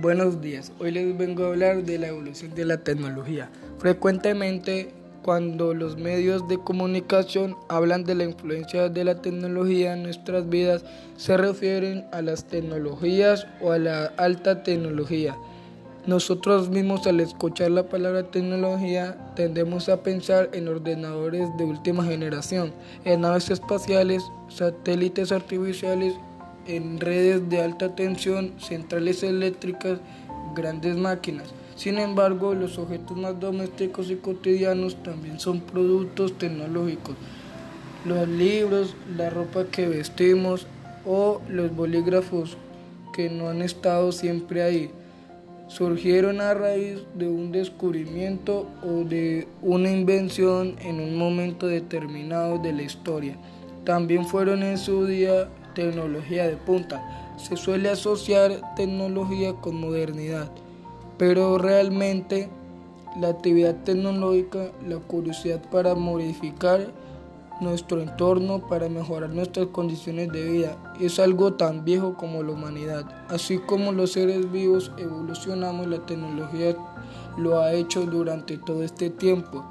[0.00, 3.50] Buenos días, hoy les vengo a hablar de la evolución de la tecnología.
[3.78, 10.48] Frecuentemente cuando los medios de comunicación hablan de la influencia de la tecnología en nuestras
[10.48, 10.84] vidas,
[11.16, 15.36] se refieren a las tecnologías o a la alta tecnología.
[16.06, 22.72] Nosotros mismos al escuchar la palabra tecnología tendemos a pensar en ordenadores de última generación,
[23.04, 26.14] en naves espaciales, satélites artificiales
[26.68, 29.98] en redes de alta tensión, centrales eléctricas,
[30.54, 31.48] grandes máquinas.
[31.74, 37.16] Sin embargo, los objetos más domésticos y cotidianos también son productos tecnológicos.
[38.04, 40.66] Los libros, la ropa que vestimos
[41.04, 42.56] o los bolígrafos
[43.12, 44.90] que no han estado siempre ahí
[45.68, 52.72] surgieron a raíz de un descubrimiento o de una invención en un momento determinado de
[52.72, 53.36] la historia.
[53.84, 57.34] También fueron en su día tecnología de punta.
[57.36, 60.50] Se suele asociar tecnología con modernidad,
[61.16, 62.48] pero realmente
[63.20, 66.92] la actividad tecnológica, la curiosidad para modificar
[67.60, 73.04] nuestro entorno, para mejorar nuestras condiciones de vida, es algo tan viejo como la humanidad.
[73.28, 76.76] Así como los seres vivos evolucionamos, la tecnología
[77.36, 79.64] lo ha hecho durante todo este tiempo.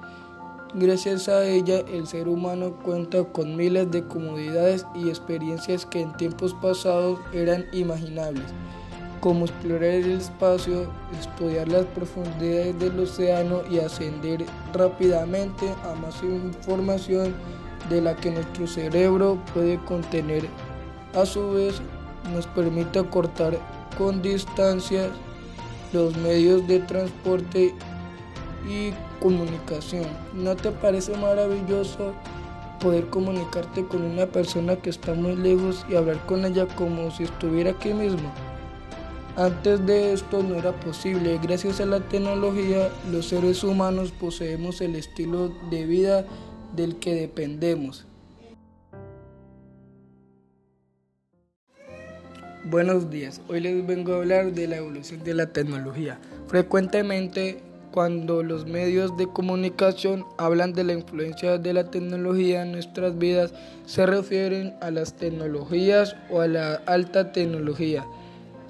[0.74, 6.16] Gracias a ella, el ser humano cuenta con miles de comodidades y experiencias que en
[6.18, 8.44] tiempos pasados eran imaginables,
[9.22, 17.34] como explorar el espacio, estudiar las profundidades del océano y ascender rápidamente a más información
[17.90, 20.50] de la que nuestro cerebro puede contener.
[21.16, 21.82] A su vez,
[22.34, 23.58] nos permite acortar
[23.98, 25.08] con distancias
[25.94, 27.74] los medios de transporte
[28.70, 30.06] y comunicación.
[30.34, 32.14] ¿No te parece maravilloso
[32.80, 37.24] poder comunicarte con una persona que está muy lejos y hablar con ella como si
[37.24, 38.32] estuviera aquí mismo?
[39.36, 41.40] Antes de esto no era posible.
[41.42, 46.26] Gracias a la tecnología, los seres humanos poseemos el estilo de vida
[46.76, 48.08] del que dependemos.
[52.70, 56.20] Buenos días, hoy les vengo a hablar de la evolución de la tecnología.
[56.48, 57.62] Frecuentemente
[57.98, 63.56] cuando los medios de comunicación hablan de la influencia de la tecnología en nuestras vidas,
[63.88, 68.06] se refieren a las tecnologías o a la alta tecnología.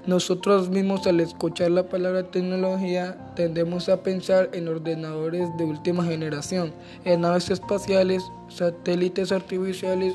[0.06, 6.72] Nosotros mismos al escuchar la palabra tecnología tendemos a pensar en ordenadores de última generación,
[7.04, 10.14] en naves espaciales, satélites artificiales,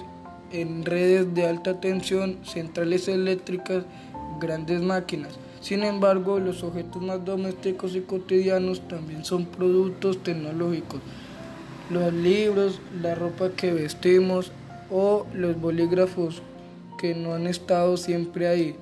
[0.52, 3.84] en redes de alta tensión, centrales eléctricas,
[4.40, 5.38] grandes máquinas.
[5.64, 11.00] Sin embargo, los objetos más domésticos y cotidianos también son productos tecnológicos.
[11.90, 14.52] Los libros, la ropa que vestimos
[14.92, 16.42] o los bolígrafos
[17.00, 18.76] que no han estado siempre ahí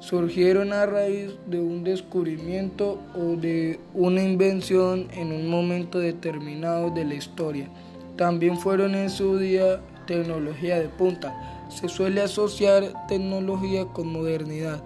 [0.00, 7.04] surgieron a raíz de un descubrimiento o de una invención en un momento determinado de
[7.04, 7.68] la historia.
[8.16, 11.68] También fueron en su día tecnología de punta.
[11.68, 14.82] Se suele asociar tecnología con modernidad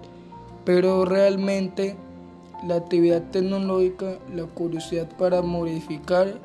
[0.65, 1.95] pero realmente
[2.67, 6.39] la actividad tecnológica, la curiosidad para modificar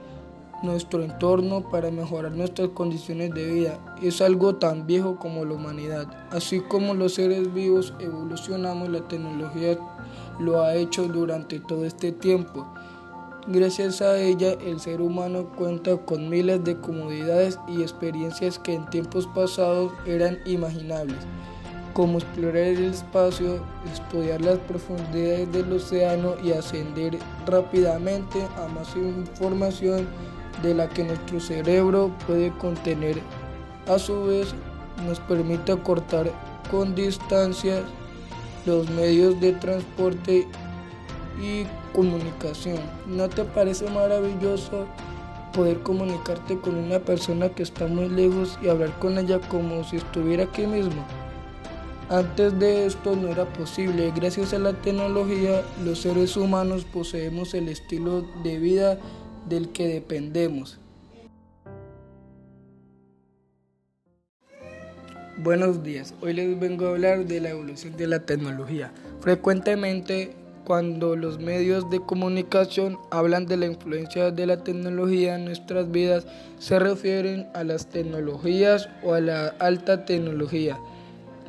[0.63, 6.07] nuestro entorno, para mejorar nuestras condiciones de vida, es algo tan viejo como la humanidad.
[6.31, 9.79] Así como los seres vivos evolucionamos, la tecnología
[10.39, 12.67] lo ha hecho durante todo este tiempo.
[13.47, 18.85] Gracias a ella, el ser humano cuenta con miles de comodidades y experiencias que en
[18.91, 21.17] tiempos pasados eran imaginables
[21.93, 23.61] como explorar el espacio,
[23.93, 30.07] estudiar las profundidades del océano y ascender rápidamente a más información
[30.63, 33.21] de la que nuestro cerebro puede contener.
[33.89, 34.55] A su vez,
[35.07, 36.31] nos permite acortar
[36.71, 37.83] con distancias
[38.67, 40.47] los medios de transporte
[41.43, 41.65] y
[41.95, 42.79] comunicación.
[43.07, 44.87] ¿No te parece maravilloso
[45.53, 49.97] poder comunicarte con una persona que está muy lejos y hablar con ella como si
[49.97, 51.05] estuviera aquí mismo?
[52.11, 54.13] Antes de esto no era posible.
[54.17, 58.99] Gracias a la tecnología, los seres humanos poseemos el estilo de vida
[59.49, 60.81] del que dependemos.
[65.39, 68.91] Buenos días, hoy les vengo a hablar de la evolución de la tecnología.
[69.21, 75.93] Frecuentemente cuando los medios de comunicación hablan de la influencia de la tecnología en nuestras
[75.93, 76.27] vidas,
[76.59, 80.77] se refieren a las tecnologías o a la alta tecnología.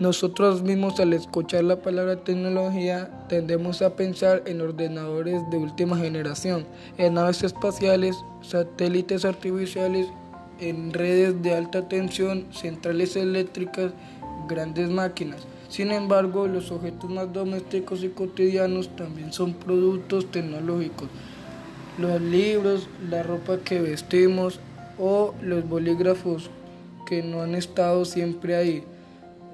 [0.01, 6.65] Nosotros mismos al escuchar la palabra tecnología tendemos a pensar en ordenadores de última generación,
[6.97, 10.07] en naves espaciales, satélites artificiales,
[10.59, 13.91] en redes de alta tensión, centrales eléctricas,
[14.47, 15.41] grandes máquinas.
[15.69, 21.09] Sin embargo, los objetos más domésticos y cotidianos también son productos tecnológicos.
[21.99, 24.59] Los libros, la ropa que vestimos
[24.97, 26.49] o los bolígrafos
[27.05, 28.83] que no han estado siempre ahí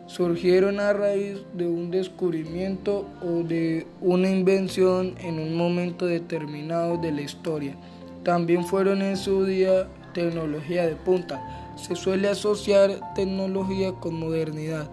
[0.08, 7.12] surgieron a raíz de un descubrimiento o de una invención en un momento determinado de
[7.12, 7.76] la historia.
[8.24, 11.74] También fueron en su día tecnología de punta.
[11.76, 14.90] Se suele asociar tecnología con modernidad,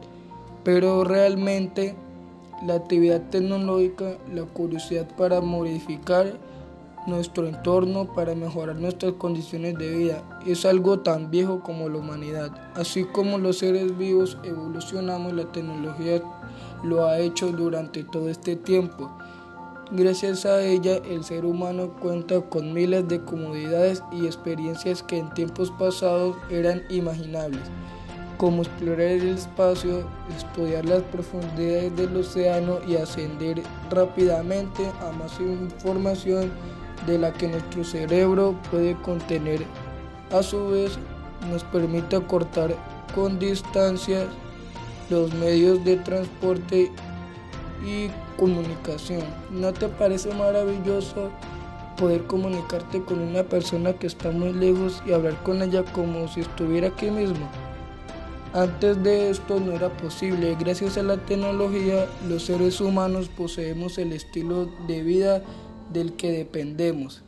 [0.64, 1.94] pero realmente
[2.66, 6.38] la actividad tecnológica, la curiosidad para modificar
[7.06, 10.22] nuestro entorno para mejorar nuestras condiciones de vida.
[10.46, 12.50] Es algo tan viejo como la humanidad.
[12.74, 16.22] Así como los seres vivos evolucionamos, la tecnología
[16.82, 19.10] lo ha hecho durante todo este tiempo.
[19.90, 25.32] Gracias a ella, el ser humano cuenta con miles de comodidades y experiencias que en
[25.34, 27.60] tiempos pasados eran imaginables,
[28.38, 36.50] como explorar el espacio, estudiar las profundidades del océano y ascender rápidamente a más información
[37.06, 39.64] de la que nuestro cerebro puede contener.
[40.32, 40.98] A su vez,
[41.50, 42.74] nos permite acortar
[43.14, 44.26] con distancias
[45.10, 46.90] los medios de transporte
[47.86, 48.08] y
[48.38, 49.22] comunicación.
[49.50, 51.30] ¿No te parece maravilloso
[51.96, 56.40] poder comunicarte con una persona que está muy lejos y hablar con ella como si
[56.40, 57.48] estuviera aquí mismo?
[58.54, 60.56] Antes de esto no era posible.
[60.58, 65.42] Gracias a la tecnología, los seres humanos poseemos el estilo de vida
[65.94, 67.22] del que dependemos.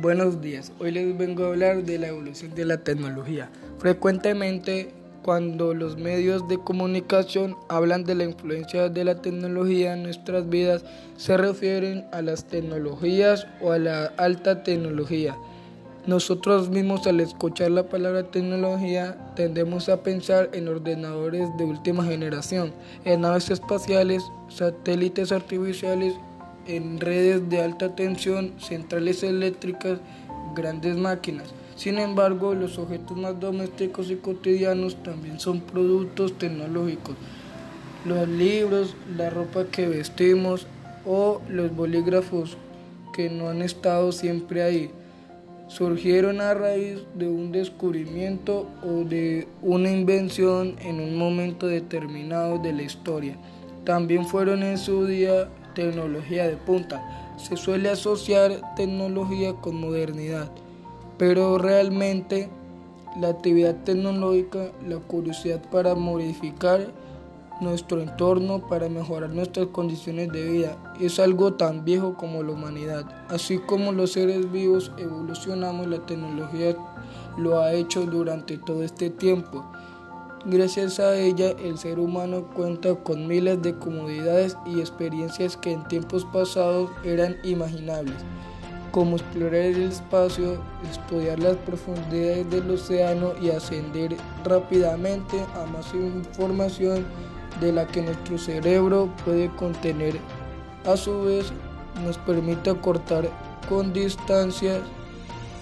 [0.00, 3.50] Buenos días, hoy les vengo a hablar de la evolución de la tecnología.
[3.78, 10.48] Frecuentemente cuando los medios de comunicación hablan de la influencia de la tecnología en nuestras
[10.48, 10.84] vidas,
[11.16, 15.36] se refieren a las tecnologías o a la alta tecnología.
[16.08, 22.72] Nosotros mismos al escuchar la palabra tecnología tendemos a pensar en ordenadores de última generación,
[23.04, 26.14] en naves espaciales, satélites artificiales,
[26.66, 29.98] en redes de alta tensión, centrales eléctricas,
[30.54, 31.48] grandes máquinas.
[31.76, 37.16] Sin embargo, los objetos más domésticos y cotidianos también son productos tecnológicos.
[38.06, 40.66] Los libros, la ropa que vestimos
[41.04, 42.56] o los bolígrafos
[43.12, 44.90] que no han estado siempre ahí
[45.68, 52.72] surgieron a raíz de un descubrimiento o de una invención en un momento determinado de
[52.72, 53.36] la historia.
[53.84, 57.34] También fueron en su día tecnología de punta.
[57.36, 60.50] Se suele asociar tecnología con modernidad,
[61.18, 62.48] pero realmente
[63.20, 66.92] la actividad tecnológica, la curiosidad para modificar
[67.60, 70.76] nuestro entorno para mejorar nuestras condiciones de vida.
[71.00, 73.04] Es algo tan viejo como la humanidad.
[73.28, 76.76] Así como los seres vivos evolucionamos, la tecnología
[77.36, 79.64] lo ha hecho durante todo este tiempo.
[80.44, 85.86] Gracias a ella, el ser humano cuenta con miles de comodidades y experiencias que en
[85.88, 88.14] tiempos pasados eran imaginables,
[88.92, 97.04] como explorar el espacio, estudiar las profundidades del océano y ascender rápidamente a más información
[97.60, 100.18] de la que nuestro cerebro puede contener.
[100.86, 101.52] A su vez,
[102.04, 103.28] nos permite acortar
[103.68, 104.80] con distancias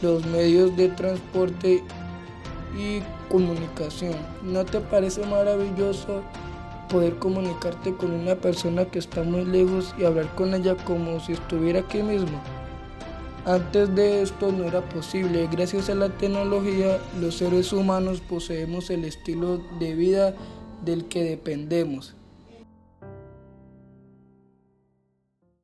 [0.03, 1.83] los medios de transporte
[2.79, 3.01] y
[3.31, 4.15] comunicación.
[4.43, 6.23] ¿No te parece maravilloso
[6.89, 11.33] poder comunicarte con una persona que está muy lejos y hablar con ella como si
[11.33, 12.41] estuviera aquí mismo?
[13.47, 15.49] Antes de esto no era posible.
[15.51, 20.35] Gracias a la tecnología, los seres humanos poseemos el estilo de vida
[20.85, 22.16] del que dependemos.